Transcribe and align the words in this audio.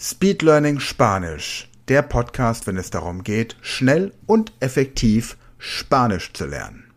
Speed 0.00 0.42
Learning 0.42 0.78
Spanisch, 0.78 1.68
der 1.88 2.02
Podcast, 2.02 2.68
wenn 2.68 2.76
es 2.76 2.88
darum 2.88 3.24
geht, 3.24 3.56
schnell 3.62 4.14
und 4.26 4.52
effektiv 4.60 5.36
Spanisch 5.58 6.32
zu 6.34 6.46
lernen. 6.46 6.92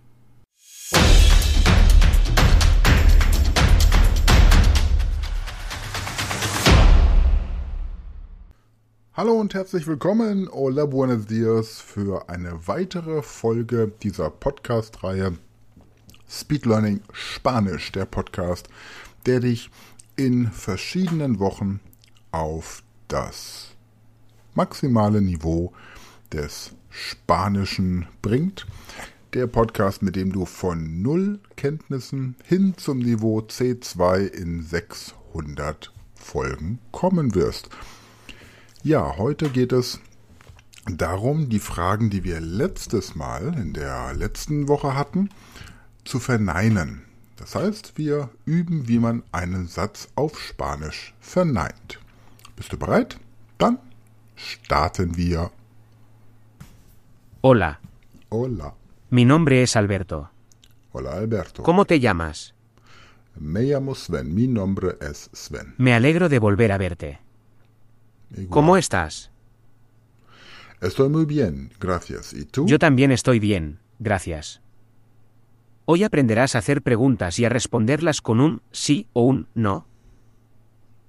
Hallo 9.13 9.33
und 9.33 9.55
herzlich 9.55 9.87
willkommen, 9.87 10.47
hola 10.51 10.85
buenos 10.85 11.25
dias, 11.25 11.79
für 11.79 12.29
eine 12.29 12.67
weitere 12.67 13.23
Folge 13.23 13.91
dieser 14.03 14.29
Podcast-Reihe 14.29 15.39
Speed 16.29 16.67
Learning 16.67 17.01
Spanisch, 17.13 17.91
der 17.93 18.05
Podcast, 18.05 18.69
der 19.25 19.39
dich 19.39 19.71
in 20.17 20.51
verschiedenen 20.51 21.39
Wochen 21.39 21.79
auf 22.31 22.83
das 23.11 23.75
maximale 24.53 25.21
Niveau 25.21 25.73
des 26.31 26.71
Spanischen 26.89 28.07
bringt. 28.21 28.65
Der 29.33 29.47
Podcast, 29.47 30.01
mit 30.01 30.15
dem 30.15 30.31
du 30.31 30.45
von 30.45 31.01
null 31.01 31.39
Kenntnissen 31.55 32.35
hin 32.43 32.73
zum 32.77 32.99
Niveau 32.99 33.39
C2 33.39 34.27
in 34.27 34.61
600 34.61 35.93
Folgen 36.15 36.79
kommen 36.91 37.35
wirst. 37.35 37.69
Ja, 38.83 39.17
heute 39.17 39.49
geht 39.49 39.71
es 39.71 39.99
darum, 40.85 41.49
die 41.49 41.59
Fragen, 41.59 42.09
die 42.09 42.23
wir 42.23 42.39
letztes 42.41 43.15
Mal 43.15 43.53
in 43.57 43.73
der 43.73 44.13
letzten 44.13 44.67
Woche 44.67 44.95
hatten, 44.95 45.29
zu 46.03 46.19
verneinen. 46.19 47.03
Das 47.37 47.55
heißt, 47.55 47.97
wir 47.97 48.29
üben, 48.45 48.87
wie 48.87 48.99
man 48.99 49.23
einen 49.31 49.67
Satz 49.67 50.09
auf 50.15 50.39
Spanisch 50.39 51.13
verneint. 51.19 52.00
Bist 52.61 52.73
du 52.73 52.77
bereit? 52.77 53.17
Dann 53.57 53.79
starten 54.35 55.17
wir. 55.17 55.49
Hola, 57.41 57.79
Hola. 58.29 58.75
mi 59.09 59.25
nombre 59.25 59.63
es 59.63 59.75
Alberto. 59.75 60.29
Hola 60.91 61.13
Alberto. 61.13 61.63
¿Cómo 61.63 61.85
te 61.85 61.99
llamas? 61.99 62.53
Me 63.35 63.63
llamo 63.63 63.95
Sven. 63.95 64.35
Mi 64.35 64.47
nombre 64.47 64.95
es 65.01 65.31
Sven. 65.33 65.73
Me 65.79 65.95
alegro 65.95 66.29
de 66.29 66.37
volver 66.37 66.71
a 66.71 66.77
verte. 66.77 67.19
Igual. 68.29 68.49
¿Cómo 68.49 68.77
estás? 68.77 69.31
Estoy 70.81 71.09
muy 71.09 71.25
bien, 71.25 71.71
gracias. 71.79 72.31
¿Y 72.31 72.45
tú? 72.45 72.67
Yo 72.67 72.77
también 72.77 73.11
estoy 73.11 73.39
bien, 73.39 73.79
gracias. 73.97 74.61
Hoy 75.85 76.03
aprenderás 76.03 76.53
a 76.53 76.59
hacer 76.59 76.83
preguntas 76.83 77.39
y 77.39 77.45
a 77.45 77.49
responderlas 77.49 78.21
con 78.21 78.39
un 78.39 78.61
sí 78.71 79.07
o 79.13 79.23
un 79.23 79.47
no. 79.55 79.87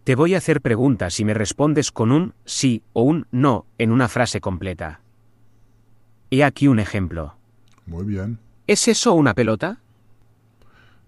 Te 0.04 0.16
voy 0.16 0.34
a 0.34 0.38
hacer 0.38 0.60
preguntas 0.60 1.20
y 1.20 1.24
me 1.24 1.32
respondes 1.34 1.92
con 1.92 2.10
un 2.10 2.34
sí 2.44 2.82
o 2.92 3.02
un 3.02 3.26
no 3.30 3.66
en 3.78 3.92
una 3.92 4.08
frase 4.08 4.40
completa. 4.40 5.00
He 6.30 6.42
aquí 6.42 6.66
un 6.66 6.80
ejemplo. 6.80 7.36
Muy 7.86 8.04
bien. 8.04 8.40
¿Es 8.66 8.88
eso 8.88 9.12
una 9.12 9.34
pelota? 9.34 9.78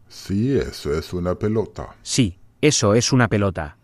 Sí, 0.07 0.57
eso 0.57 0.97
es 0.97 1.13
una 1.13 1.35
pelota. 1.35 1.97
Sí, 2.03 2.39
eso 2.61 2.95
es 2.95 3.13
una 3.13 3.27
pelota. 3.27 3.77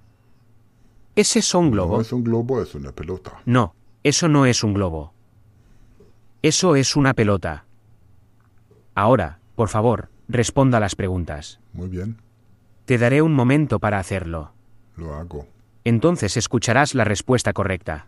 ¿Es 1.17 1.34
eso 1.36 1.58
un 1.58 1.72
globo? 1.72 1.97
No 1.97 2.02
es 2.02 2.12
un 2.12 2.22
globo, 2.22 2.62
es 2.62 2.74
una 2.77 2.92
pelota. 2.92 3.33
No, 3.47 3.74
eso 4.05 4.28
no 4.28 4.47
es 4.47 4.62
un 4.62 4.74
globo. 4.74 5.12
Eso 6.42 6.77
es 6.77 6.95
una 6.95 7.14
pelota. 7.14 7.64
Ahora, 8.95 9.41
por 9.56 9.69
favor, 9.69 10.08
responda 10.28 10.78
las 10.78 10.95
preguntas. 10.95 11.58
Muy 11.72 11.89
bien. 11.89 12.19
Te 12.84 12.97
daré 12.97 13.22
un 13.22 13.34
momento 13.34 13.80
para 13.80 13.98
hacerlo. 13.98 14.52
Lo 14.96 15.14
hago. 15.14 15.46
Entonces 15.84 16.36
escucharás 16.36 16.94
la 16.94 17.05
respuesta 17.05 17.52
correcta. 17.52 18.06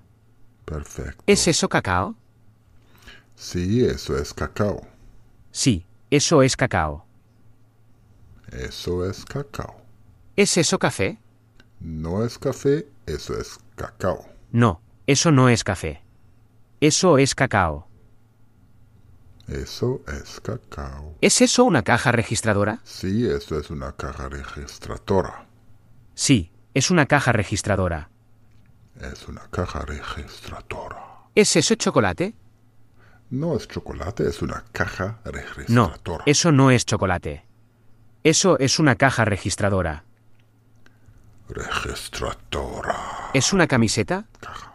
Perfecto. 0.64 1.22
¿Es 1.27 1.48
eso 1.48 1.69
cacao? 1.69 2.14
Sí, 3.34 3.84
eso 3.84 4.16
es 4.16 4.34
cacao. 4.34 4.86
Sí, 5.50 5.84
eso 6.10 6.42
es 6.42 6.56
cacao. 6.56 7.04
Eso 8.50 9.09
es 9.09 9.25
cacao. 9.25 9.76
¿Es 10.37 10.56
eso 10.56 10.78
café? 10.78 11.19
No 11.81 12.25
es 12.25 12.38
café, 12.38 12.87
eso 13.06 13.37
es 13.38 13.59
cacao. 13.75 14.25
No, 14.53 14.81
eso 15.06 15.32
no 15.32 15.48
es 15.48 15.65
café. 15.65 16.03
Eso 16.81 17.19
es 17.19 17.34
cacao. 17.34 17.88
Eso 19.48 20.03
es 20.06 20.41
cacao. 20.41 21.16
¿Es 21.21 21.41
eso 21.41 21.65
una 21.65 21.82
caja 21.82 22.12
registradora? 22.12 22.81
Sí, 22.84 23.26
eso 23.26 23.59
es 23.59 23.71
una 23.71 23.92
caja 23.92 24.28
registradora. 24.28 25.47
Sí, 26.15 26.52
es 26.75 26.91
una 26.91 27.06
caja 27.06 27.33
registradora. 27.33 28.09
Es 29.00 29.27
una 29.28 29.43
caja 29.50 29.81
registradora. 29.81 30.99
¿Es 31.34 31.56
eso 31.56 31.75
chocolate? 31.75 32.34
No 33.31 33.56
es 33.56 33.66
chocolate, 33.66 34.28
es 34.28 34.43
una 34.43 34.62
caja 34.72 35.21
No, 35.25 35.31
registradora. 35.33 36.22
eso 36.27 36.53
no 36.53 36.71
es 36.71 36.84
chocolate. 36.84 37.44
Eso 38.25 38.59
es 38.59 38.78
una 38.78 38.94
caja 38.97 39.25
registradora. 39.25 40.05
Registradora. 41.49 42.97
¿Es 43.34 43.53
una 43.53 43.66
camiseta? 43.66 44.27
Caja. 44.41 44.75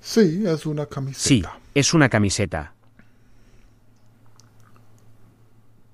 Sí, 0.00 0.42
es 0.46 0.66
una 0.66 0.84
Sí, 0.84 0.90
camiseta. 0.90 1.58
es 1.74 1.94
una 1.94 2.08
camiseta. 2.08 2.74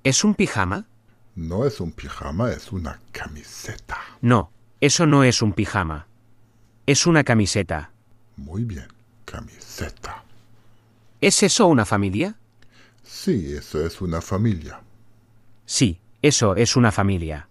¿Es 0.02 0.24
un 0.24 0.34
pijama? 0.34 0.86
No 1.34 1.66
es 1.66 1.80
un 1.80 1.92
pijama, 1.92 2.50
es 2.52 2.72
una 2.72 3.00
camiseta. 3.12 3.98
No, 4.26 4.50
eso 4.80 5.06
no 5.06 5.22
es 5.22 5.40
un 5.40 5.52
pijama. 5.52 6.08
Es 6.84 7.06
una 7.06 7.22
camiseta. 7.22 7.92
Muy 8.36 8.64
bien, 8.64 8.88
camiseta. 9.24 10.24
¿Es 11.20 11.44
eso 11.44 11.68
una 11.68 11.84
familia? 11.84 12.34
Sí, 13.04 13.54
eso 13.54 13.86
es 13.86 14.00
una 14.00 14.20
familia. 14.20 14.80
Sí, 15.64 16.00
eso 16.22 16.56
es 16.56 16.74
una 16.74 16.90
familia. 16.90 17.48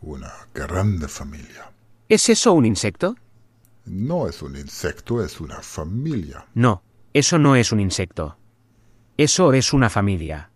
Una 0.00 0.32
grande 0.54 1.08
familia. 1.08 1.70
¿Es 2.08 2.30
eso 2.30 2.54
un 2.54 2.64
insecto? 2.64 3.16
No 3.84 4.28
es 4.28 4.40
un 4.40 4.56
insecto, 4.56 5.22
es 5.22 5.42
una 5.42 5.60
familia. 5.60 6.46
No, 6.54 6.82
eso 7.12 7.38
no 7.38 7.54
es 7.54 7.70
un 7.70 7.80
insecto. 7.80 8.38
Eso 9.18 9.52
es 9.52 9.74
una 9.74 9.90
familia. 9.90 10.48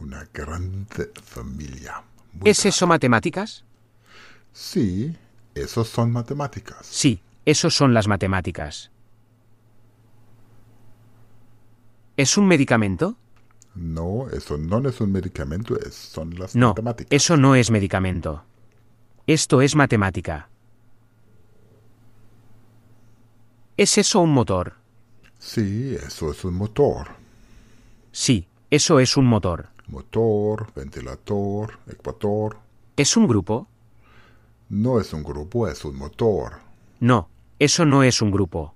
Una 0.00 0.26
grande 0.32 1.10
familia. 1.22 2.02
Muy 2.32 2.48
¿Es 2.48 2.64
eso 2.64 2.86
matemáticas? 2.86 3.66
Sí, 4.52 5.16
esos 5.54 5.88
son 5.88 6.12
matemáticas. 6.12 6.86
Sí, 6.86 7.22
eso 7.44 7.70
son 7.70 7.94
las 7.94 8.08
matemáticas. 8.08 8.90
¿Es 12.16 12.36
un 12.36 12.46
medicamento? 12.46 13.16
No, 13.74 14.28
eso 14.30 14.58
no 14.58 14.86
es 14.86 15.00
un 15.00 15.12
medicamento, 15.12 15.78
es, 15.80 15.94
son 15.94 16.38
las 16.38 16.54
No, 16.54 16.68
matemáticas. 16.68 17.08
eso 17.10 17.36
no 17.38 17.54
es 17.54 17.70
medicamento. 17.70 18.44
Esto 19.26 19.62
es 19.62 19.74
matemática. 19.74 20.48
¿Es 23.76 23.96
eso 23.96 24.20
un 24.20 24.30
motor? 24.32 24.74
Sí, 25.38 25.96
eso 26.06 26.30
es 26.30 26.44
un 26.44 26.54
motor. 26.54 27.08
Sí, 28.12 28.46
eso 28.70 29.00
es 29.00 29.16
un 29.16 29.24
motor. 29.26 29.68
Motor, 29.88 30.72
ventilador, 30.74 31.78
ecuador. 31.88 32.58
¿Es 32.96 33.16
un 33.16 33.26
grupo? 33.26 33.66
No 34.72 34.98
es 34.98 35.12
un 35.12 35.22
grupo, 35.22 35.68
es 35.68 35.84
un 35.84 35.96
motor. 35.96 36.60
No, 36.98 37.28
eso 37.58 37.84
no 37.84 38.02
es 38.02 38.22
un 38.22 38.30
grupo. 38.30 38.74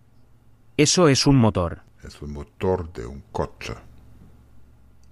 Eso 0.77 1.09
es 1.09 1.27
un 1.27 1.37
motor. 1.37 1.81
Es 2.05 2.21
un 2.21 2.35
motor 2.35 2.93
de 2.93 3.07
un 3.07 3.23
coche. 3.33 3.73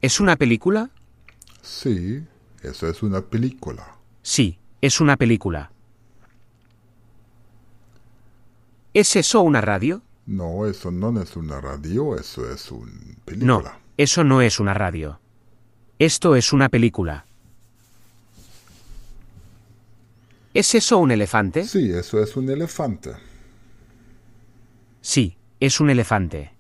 ¿Es 0.02 0.20
una 0.20 0.36
película? 0.36 0.90
Sí, 1.62 2.22
eso 2.62 2.86
es 2.86 3.02
una 3.02 3.22
película. 3.22 3.96
Sí, 4.20 4.58
es 4.82 5.00
una 5.00 5.16
película. 5.16 5.70
¿Es 8.92 9.16
eso 9.16 9.40
una 9.40 9.62
radio? 9.62 10.02
No, 10.26 10.66
eso 10.66 10.90
no 10.90 11.18
es 11.22 11.34
una 11.34 11.62
radio, 11.62 12.14
eso 12.16 12.46
es 12.52 12.70
una 12.70 12.92
No, 12.92 13.16
película. 13.24 13.78
eso 13.96 14.22
no 14.22 14.42
es 14.42 14.60
una 14.60 14.74
radio. 14.74 15.18
Esto 15.98 16.36
es 16.36 16.52
una 16.52 16.68
película. 16.68 17.24
¿Es 20.54 20.72
eso 20.76 20.98
un 20.98 21.10
elefante? 21.10 21.64
Sí, 21.64 21.90
eso 21.90 22.22
es 22.22 22.36
un 22.36 22.48
elefante. 22.48 23.10
Sí, 25.00 25.36
es 25.58 25.80
un 25.80 25.90
elefante. 25.90 26.52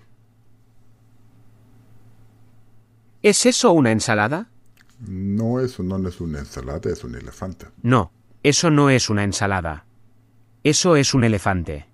¿Es 3.22 3.46
eso 3.46 3.70
una 3.70 3.92
ensalada? 3.92 4.50
No, 4.98 5.60
eso 5.60 5.84
no 5.84 6.08
es 6.08 6.20
una 6.20 6.40
ensalada, 6.40 6.90
es 6.90 7.04
un 7.04 7.14
elefante. 7.14 7.66
No, 7.82 8.10
eso 8.42 8.68
no 8.68 8.90
es 8.90 9.08
una 9.10 9.22
ensalada. 9.22 9.86
Eso 10.64 10.96
es 10.96 11.14
un 11.14 11.22
elefante. 11.22 11.86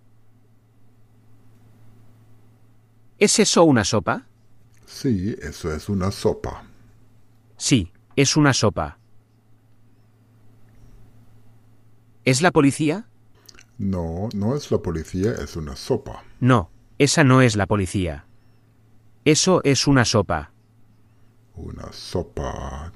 ¿Es 3.18 3.38
eso 3.38 3.64
una 3.64 3.84
sopa? 3.84 4.24
Sí, 4.86 5.36
eso 5.42 5.70
es 5.70 5.90
una 5.90 6.10
sopa. 6.10 6.64
Sí, 7.58 7.92
es 8.16 8.36
una 8.36 8.54
sopa. 8.54 8.99
¿Es 12.24 12.42
la 12.42 12.50
policía? 12.50 13.06
No, 13.78 14.28
no 14.34 14.54
es 14.54 14.70
la 14.70 14.78
policía, 14.78 15.32
es 15.42 15.56
una 15.56 15.74
sopa. 15.74 16.22
No, 16.38 16.70
esa 16.98 17.24
no 17.24 17.40
es 17.40 17.56
la 17.56 17.66
policía. 17.66 18.26
Eso 19.24 19.62
es 19.64 19.86
una 19.86 20.04
sopa. 20.04 20.52
Una 21.54 21.90
sopa. 21.92 22.92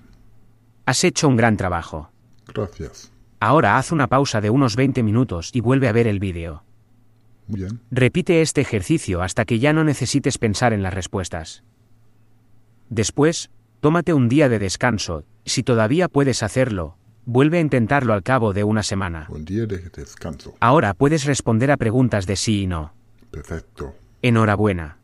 Has 0.84 1.04
hecho 1.04 1.28
un 1.28 1.36
gran 1.36 1.56
trabajo. 1.56 2.10
Gracias. 2.52 3.12
Ahora 3.40 3.78
haz 3.78 3.92
una 3.92 4.08
pausa 4.08 4.42
de 4.42 4.50
unos 4.50 4.76
20 4.76 5.02
minutos 5.02 5.50
y 5.54 5.60
vuelve 5.60 5.88
a 5.88 5.92
ver 5.92 6.06
el 6.06 6.18
vídeo. 6.18 6.64
Bien. 7.46 7.80
Repite 7.90 8.42
este 8.42 8.60
ejercicio 8.60 9.22
hasta 9.22 9.46
que 9.46 9.58
ya 9.58 9.72
no 9.72 9.84
necesites 9.84 10.36
pensar 10.36 10.74
en 10.74 10.82
las 10.82 10.92
respuestas. 10.92 11.62
Después, 12.90 13.50
tómate 13.80 14.12
un 14.12 14.28
día 14.28 14.50
de 14.50 14.58
descanso, 14.58 15.24
si 15.44 15.62
todavía 15.62 16.08
puedes 16.08 16.42
hacerlo, 16.42 16.96
vuelve 17.26 17.58
a 17.58 17.60
intentarlo 17.60 18.12
al 18.12 18.22
cabo 18.22 18.52
de 18.52 18.64
una 18.64 18.82
semana. 18.82 19.26
Un 19.28 19.44
día 19.44 19.66
de 19.66 19.78
descanso. 19.78 20.54
Ahora 20.60 20.94
puedes 20.94 21.24
responder 21.24 21.70
a 21.70 21.76
preguntas 21.76 22.26
de 22.26 22.36
sí 22.36 22.62
y 22.62 22.66
no. 22.66 22.92
Perfecto. 23.30 23.94
Enhorabuena. 24.22 24.98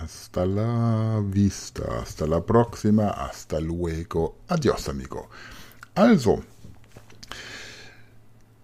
Hasta 0.00 0.44
la 0.44 1.22
vista, 1.24 2.00
hasta 2.02 2.26
la 2.26 2.44
próxima, 2.44 3.10
hasta 3.10 3.60
luego. 3.60 4.38
Adiós, 4.48 4.88
amigo. 4.88 5.28
Also, 5.94 6.42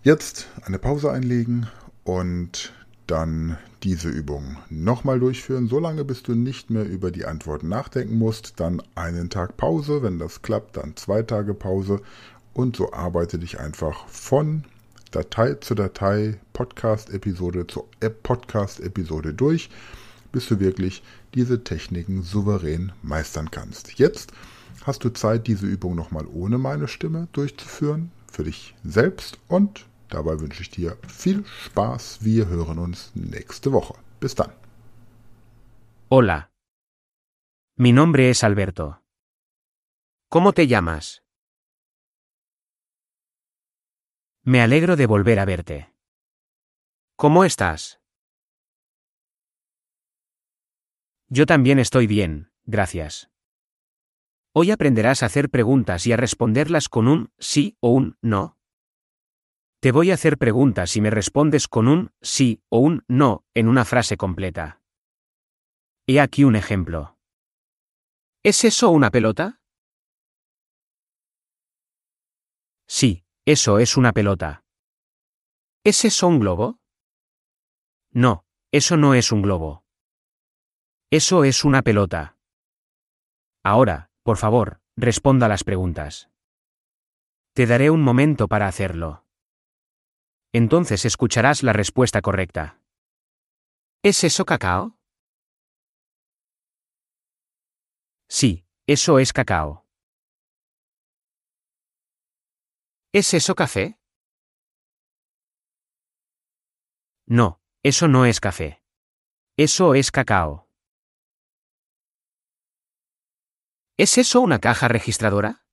jetzt 0.03 0.49
eine 0.67 0.79
Pause 0.79 1.12
einlegen 1.12 1.69
und 2.05 2.73
dann 3.06 3.59
diese 3.83 4.09
Übung 4.09 4.56
nochmal 4.69 5.21
durchführen, 5.21 5.69
solange 5.69 6.05
bis 6.05 6.23
du 6.23 6.35
nicht 6.35 6.71
mehr 6.71 6.85
über 6.85 7.11
die 7.11 7.25
Antworten 7.25 7.69
nachdenken 7.69 8.19
musst. 8.19 8.61
Dann 8.61 8.83
einen 8.94 9.31
Tag 9.31 9.56
Pause, 9.56 10.03
wenn 10.03 10.19
das 10.19 10.43
klappt, 10.43 10.76
dann 10.76 10.97
zwei 10.97 11.23
Tage 11.23 11.55
Pause 11.55 12.00
und 12.52 12.76
so 12.76 12.93
arbeite 12.93 13.38
dich 13.38 13.58
einfach 13.61 14.06
von 14.08 14.64
Datei 15.11 15.55
zu 15.55 15.75
Datei, 15.75 16.38
Podcast-Episode 16.52 17.67
zu 17.67 17.88
Podcast-Episode 18.23 19.35
durch, 19.35 19.70
bis 20.32 20.47
du 20.49 20.61
wirklich 20.61 21.02
diese 21.35 21.64
Techniken 21.64 22.23
souverän 22.23 22.93
meistern 23.02 23.50
kannst. 23.50 23.99
Jetzt 23.99 24.32
hast 24.85 25.05
du 25.05 25.11
Zeit, 25.11 25.47
diese 25.47 25.67
Übung 25.67 25.94
nochmal 25.94 26.26
ohne 26.26 26.58
meine 26.58 26.88
Stimme 26.88 27.29
durchzuführen, 27.32 28.11
für 28.31 28.44
dich 28.44 28.75
selbst 28.85 29.38
und 29.49 29.85
Dabei 30.11 30.41
wünsche 30.41 30.62
ich 30.62 30.70
dir 30.70 30.97
viel 31.06 31.44
Spaß. 31.47 32.25
Wir 32.25 32.49
hören 32.49 32.79
uns 32.79 33.12
nächste 33.14 33.73
Woche. 33.73 33.94
Bis 34.19 34.35
dann. 34.35 34.52
Hola. 36.11 36.49
Mi 37.79 37.93
nombre 37.93 38.29
es 38.31 38.43
Alberto. 38.43 38.97
¿Cómo 40.29 40.52
te 40.52 40.67
llamas? 40.67 41.23
Me 44.43 44.63
alegro 44.63 44.97
de 44.97 45.07
volver 45.07 45.39
a 45.39 45.45
verte. 45.45 45.93
¿Cómo 47.17 47.45
estás? 47.45 48.01
Yo 51.29 51.45
también 51.45 51.79
estoy 51.79 52.07
bien, 52.07 52.51
gracias. 52.65 53.31
Hoy 54.55 54.71
aprenderás 54.71 55.23
a 55.23 55.27
hacer 55.27 55.51
preguntas 55.51 56.07
y 56.07 56.13
a 56.13 56.17
responderlas 56.17 56.89
con 56.89 57.07
un 57.07 57.33
sí 57.39 57.77
o 57.81 57.91
un 57.91 58.17
no. 58.23 58.57
Te 59.81 59.93
voy 59.93 60.11
a 60.11 60.15
hacer 60.15 60.39
preguntas 60.39 60.97
y 60.97 61.03
me 61.03 61.11
respondes 61.11 61.69
con 61.69 61.87
un 61.87 62.13
sí 62.23 62.63
o 62.71 62.79
un 62.79 63.05
no 63.09 63.45
en 63.53 63.69
una 63.69 63.85
frase 63.85 64.17
completa. 64.17 64.81
He 66.07 66.19
aquí 66.19 66.45
un 66.45 66.57
ejemplo. 66.57 67.19
¿Es 68.43 68.65
eso 68.65 68.89
una 68.89 69.11
pelota? 69.11 69.61
Sí, 72.89 73.25
eso 73.50 73.81
es 73.81 73.97
una 73.97 74.12
pelota. 74.12 74.62
¿Es 75.82 76.05
eso 76.05 76.29
un 76.29 76.38
globo? 76.38 76.79
No, 78.12 78.44
eso 78.70 78.97
no 78.97 79.14
es 79.14 79.32
un 79.32 79.43
globo. 79.43 79.85
Eso 81.11 81.43
es 81.43 81.64
una 81.64 81.82
pelota. 81.82 82.37
Ahora, 83.64 84.08
por 84.23 84.37
favor, 84.37 84.81
responda 84.97 85.49
las 85.49 85.64
preguntas. 85.64 86.31
Te 87.52 87.67
daré 87.67 87.91
un 87.91 88.02
momento 88.02 88.47
para 88.47 88.69
hacerlo. 88.69 89.25
Entonces 90.52 91.05
escucharás 91.05 91.64
la 91.64 91.73
respuesta 91.73 92.23
correcta. 92.23 92.79
¿Es 94.05 94.23
eso 94.23 94.44
cacao? 94.44 94.97
Sí, 98.29 98.64
eso 98.87 99.19
es 99.19 99.32
cacao. 99.32 99.90
¿Es 103.12 103.35
eso 103.35 103.57
café? 103.57 103.99
No, 107.27 107.61
eso 107.83 108.07
no 108.07 108.25
es 108.25 108.39
café. 108.39 108.85
Eso 109.57 109.95
es 109.97 110.12
cacao. 110.12 110.69
¿Es 113.97 114.17
eso 114.17 114.41
una 114.41 114.61
caja 114.61 114.87
registradora? 114.87 115.67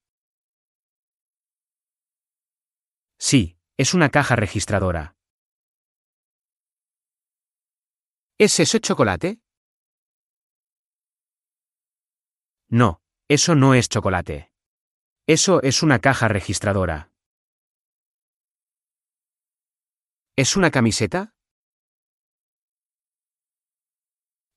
Sí, 3.20 3.60
es 3.78 3.94
una 3.94 4.10
caja 4.10 4.36
registradora. 4.36 5.16
¿Es 8.40 8.60
eso 8.60 8.80
chocolate? 8.80 9.42
No, 12.70 13.02
eso 13.28 13.54
no 13.54 13.76
es 13.76 13.90
chocolate. 13.90 14.52
Eso 15.28 15.62
es 15.62 15.84
una 15.84 16.00
caja 16.00 16.28
registradora. 16.28 17.12
¿Es 20.40 20.56
una 20.56 20.70
camiseta? 20.70 21.34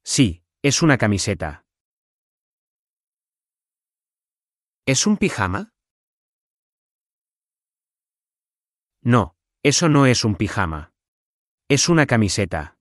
Sí, 0.05 0.45
es 0.63 0.83
una 0.83 0.99
camiseta. 0.99 1.65
¿Es 4.85 5.07
un 5.07 5.17
pijama? 5.17 5.73
No, 9.03 9.39
eso 9.63 9.89
no 9.89 10.05
es 10.05 10.23
un 10.27 10.37
pijama. 10.37 10.93
Es 11.71 11.89
una 11.89 12.05
camiseta. 12.05 12.77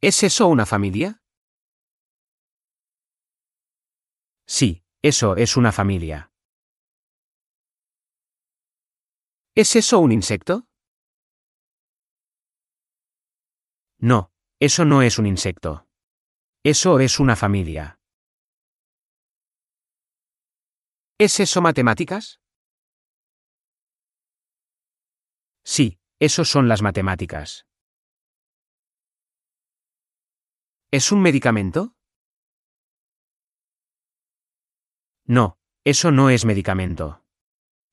¿Es 0.00 0.24
eso 0.24 0.48
una 0.48 0.66
familia? 0.66 1.22
Sí, 4.44 4.82
eso 5.02 5.36
es 5.36 5.56
una 5.56 5.70
familia. 5.70 6.27
¿Es 9.54 9.76
eso 9.76 9.98
un 9.98 10.12
insecto? 10.12 10.68
No, 14.00 14.30
eso 14.60 14.84
no 14.84 15.02
es 15.02 15.18
un 15.18 15.26
insecto. 15.26 15.86
Eso 16.64 17.00
es 17.00 17.18
una 17.18 17.34
familia. 17.36 17.98
¿Es 21.18 21.40
eso 21.40 21.60
matemáticas? 21.60 22.40
Sí, 25.64 25.98
eso 26.20 26.44
son 26.44 26.68
las 26.68 26.82
matemáticas. 26.82 27.66
¿Es 30.90 31.12
un 31.12 31.20
medicamento? 31.20 31.94
No, 35.26 35.58
eso 35.84 36.10
no 36.10 36.30
es 36.30 36.44
medicamento. 36.44 37.22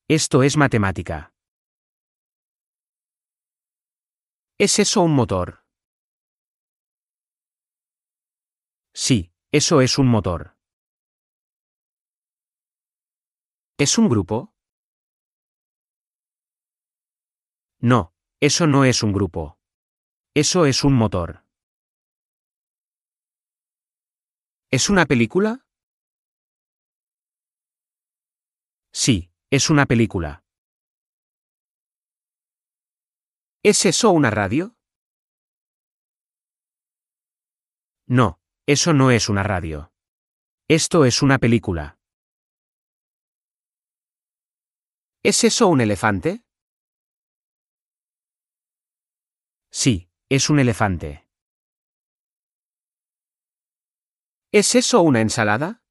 Esto 0.08 0.44
es 0.44 0.56
matemática. 0.56 1.35
¿Es 4.58 4.80
eso 4.80 5.02
un 5.02 5.14
motor? 5.14 5.66
Sí, 8.94 9.34
eso 9.52 9.82
es 9.82 9.98
un 9.98 10.08
motor. 10.08 10.56
¿Es 13.78 13.98
un 13.98 14.08
grupo? 14.08 14.54
No, 17.82 18.14
eso 18.40 18.66
no 18.66 18.86
es 18.86 19.04
un 19.04 19.12
grupo. 19.12 19.60
Eso 20.34 20.66
es 20.66 20.86
un 20.86 20.94
motor. 20.94 21.44
¿Es 24.72 24.90
una 24.90 25.06
película? 25.06 25.66
Sí, 28.94 29.34
es 29.52 29.70
una 29.70 29.86
película. 29.86 30.45
¿Es 33.68 33.84
eso 33.88 34.12
una 34.12 34.30
radio? 34.30 34.78
No, 38.06 38.40
eso 38.68 38.94
no 38.94 39.10
es 39.10 39.28
una 39.28 39.42
radio. 39.42 39.92
Esto 40.68 41.04
es 41.04 41.24
una 41.24 41.40
película. 41.40 41.98
¿Es 45.24 45.44
eso 45.44 45.66
un 45.66 45.82
elefante? 45.82 46.46
Sí, 49.72 50.12
es 50.30 50.52
un 50.52 50.60
elefante. 50.60 51.28
¿Es 54.52 54.76
eso 54.76 55.02
una 55.02 55.22
ensalada? 55.22 55.82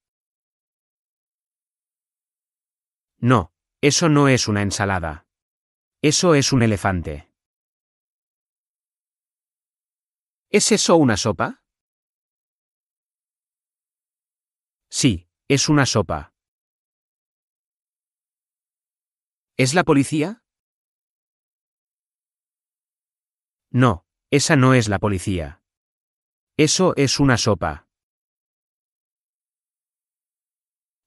No, 3.18 3.52
eso 3.80 4.08
no 4.08 4.28
es 4.28 4.46
una 4.46 4.62
ensalada. 4.62 5.26
Eso 6.02 6.36
es 6.36 6.52
un 6.52 6.62
elefante. 6.62 7.33
¿Es 10.58 10.70
eso 10.70 10.94
una 10.94 11.16
sopa? 11.16 11.64
Sí, 14.88 15.28
es 15.49 15.68
una 15.68 15.84
sopa. 15.84 16.32
¿Es 19.56 19.75
la 19.75 19.82
policía? 19.82 20.44
No, 23.73 24.06
esa 24.30 24.54
no 24.54 24.75
es 24.75 24.88
la 24.88 25.00
policía. 25.00 25.61
Eso 26.56 26.94
es 26.94 27.18
una 27.18 27.37
sopa. 27.37 27.88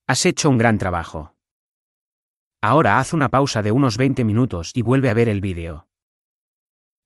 Has 0.08 0.26
hecho 0.26 0.50
un 0.50 0.58
gran 0.58 0.78
trabajo. 0.78 1.38
Ahora 2.62 3.00
haz 3.00 3.14
una 3.14 3.30
pausa 3.30 3.62
de 3.62 3.72
unos 3.72 3.96
20 3.96 4.26
minutos 4.26 4.72
y 4.76 4.82
vuelve 4.82 5.10
a 5.10 5.14
ver 5.14 5.30
el 5.30 5.40
vídeo. 5.40 5.88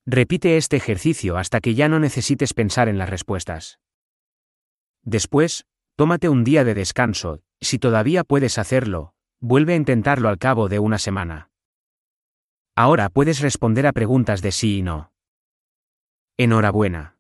Repite 0.06 0.58
este 0.58 0.78
ejercicio 0.78 1.38
hasta 1.38 1.60
que 1.60 1.76
ya 1.76 1.88
no 1.88 2.00
necesites 2.00 2.54
pensar 2.54 2.90
en 2.90 2.98
las 2.98 3.10
respuestas. 3.10 3.80
Después, 5.04 5.66
tómate 5.96 6.28
un 6.28 6.44
día 6.44 6.64
de 6.64 6.74
descanso, 6.74 7.42
si 7.60 7.78
todavía 7.78 8.24
puedes 8.24 8.58
hacerlo, 8.58 9.14
vuelve 9.40 9.74
a 9.74 9.76
intentarlo 9.76 10.30
al 10.30 10.40
cabo 10.40 10.70
de 10.70 10.80
una 10.80 10.98
semana. 10.98 11.52
Ahora 12.76 13.10
puedes 13.10 13.42
responder 13.42 13.86
a 13.86 13.92
preguntas 13.92 14.42
de 14.42 14.52
sí 14.52 14.78
y 14.78 14.82
no. 14.82 15.12
Enhorabuena. 16.38 17.18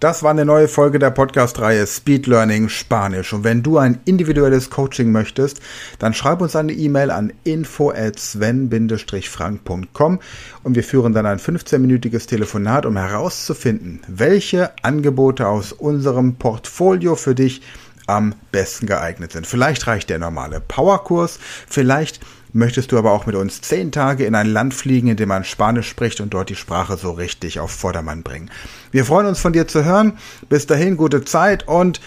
Das 0.00 0.22
war 0.22 0.30
eine 0.30 0.44
neue 0.44 0.68
Folge 0.68 1.00
der 1.00 1.10
Podcast-Reihe 1.10 1.84
Speed 1.84 2.28
Learning 2.28 2.68
Spanisch. 2.68 3.32
Und 3.32 3.42
wenn 3.42 3.64
du 3.64 3.78
ein 3.78 3.98
individuelles 4.04 4.70
Coaching 4.70 5.10
möchtest, 5.10 5.60
dann 5.98 6.14
schreib 6.14 6.40
uns 6.40 6.54
eine 6.54 6.72
E-Mail 6.72 7.10
an 7.10 7.32
info 7.42 7.90
at 7.90 8.16
sven-frank.com 8.16 10.20
und 10.62 10.76
wir 10.76 10.84
führen 10.84 11.14
dann 11.14 11.26
ein 11.26 11.40
15-minütiges 11.40 12.28
Telefonat, 12.28 12.86
um 12.86 12.96
herauszufinden, 12.96 13.98
welche 14.06 14.70
Angebote 14.84 15.48
aus 15.48 15.72
unserem 15.72 16.36
Portfolio 16.36 17.16
für 17.16 17.34
dich 17.34 17.62
am 18.08 18.34
besten 18.50 18.86
geeignet 18.86 19.32
sind. 19.32 19.46
Vielleicht 19.46 19.86
reicht 19.86 20.10
der 20.10 20.18
normale 20.18 20.60
Powerkurs, 20.60 21.38
vielleicht 21.68 22.20
Möchtest 22.54 22.92
du 22.92 22.98
aber 22.98 23.12
auch 23.12 23.26
mit 23.26 23.36
uns 23.36 23.60
zehn 23.60 23.92
Tage 23.92 24.24
in 24.24 24.34
ein 24.34 24.46
Land 24.46 24.72
fliegen, 24.72 25.08
in 25.08 25.16
dem 25.16 25.28
man 25.28 25.44
Spanisch 25.44 25.88
spricht 25.88 26.20
und 26.20 26.32
dort 26.32 26.48
die 26.48 26.56
Sprache 26.56 26.96
so 26.96 27.10
richtig 27.10 27.60
auf 27.60 27.70
Vordermann 27.70 28.22
bringen? 28.22 28.50
Wir 28.90 29.04
freuen 29.04 29.26
uns 29.26 29.40
von 29.40 29.52
dir 29.52 29.68
zu 29.68 29.84
hören. 29.84 30.16
Bis 30.48 30.66
dahin 30.66 30.96
gute 30.96 31.24
Zeit 31.24 31.68
und 31.68 32.00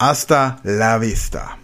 hasta 0.00 0.58
la 0.64 1.00
vista. 1.00 1.56